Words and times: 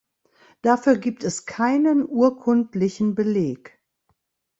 Dafür 0.63 0.97
gibt 0.97 1.23
es 1.23 1.45
keinen 1.45 2.03
urkundlichen 2.07 3.13
Beleg. 3.13 3.79